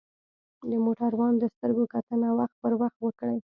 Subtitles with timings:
[0.69, 3.37] د موټروان د سترګو کتنه وخت پر وخت وکړئ.